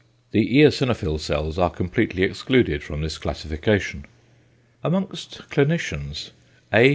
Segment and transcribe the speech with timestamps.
[0.31, 4.05] The eosinophil cells are completely excluded from this classification.
[4.83, 6.31] Amongst clinicians
[6.73, 6.89] A.